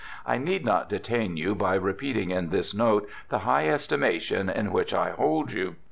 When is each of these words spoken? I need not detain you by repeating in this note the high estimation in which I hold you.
I 0.25 0.39
need 0.39 0.65
not 0.65 0.89
detain 0.89 1.37
you 1.37 1.53
by 1.53 1.75
repeating 1.75 2.31
in 2.31 2.49
this 2.49 2.73
note 2.73 3.07
the 3.29 3.37
high 3.45 3.67
estimation 3.69 4.49
in 4.49 4.71
which 4.71 4.95
I 4.95 5.11
hold 5.11 5.51
you. 5.51 5.75